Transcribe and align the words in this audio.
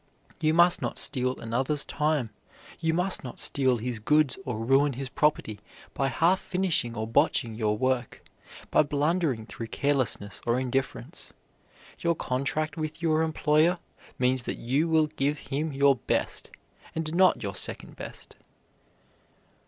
You 0.39 0.55
must 0.55 0.81
not 0.81 0.97
steal 0.97 1.39
another's 1.39 1.85
time, 1.85 2.31
you 2.79 2.91
must 2.91 3.23
not 3.23 3.39
steal 3.39 3.77
his 3.77 3.99
goods 3.99 4.35
or 4.45 4.65
ruin 4.65 4.93
his 4.93 5.09
property 5.09 5.59
by 5.93 6.07
half 6.07 6.39
finishing 6.39 6.95
or 6.95 7.05
botching 7.07 7.53
your 7.53 7.77
work, 7.77 8.23
by 8.71 8.81
blundering 8.81 9.45
through 9.45 9.67
carelessness 9.67 10.41
or 10.43 10.59
indifference. 10.59 11.33
Your 11.99 12.15
contract 12.15 12.77
with 12.77 13.03
your 13.03 13.21
employer 13.21 13.77
means 14.17 14.41
that 14.49 14.57
you 14.57 14.89
will 14.89 15.05
give 15.05 15.37
him 15.53 15.71
your 15.71 15.97
best, 15.97 16.49
and 16.95 17.13
not 17.13 17.43
your 17.43 17.53
second 17.53 17.95
best. 17.95 18.35